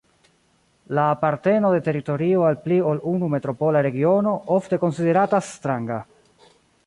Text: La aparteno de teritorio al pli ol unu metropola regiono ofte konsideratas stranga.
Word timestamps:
La 0.99 1.01
aparteno 1.15 1.69
de 1.73 1.81
teritorio 1.87 2.45
al 2.47 2.57
pli 2.63 2.79
ol 2.93 3.03
unu 3.13 3.31
metropola 3.35 3.85
regiono 3.89 4.33
ofte 4.59 4.83
konsideratas 4.87 5.53
stranga. 5.59 6.01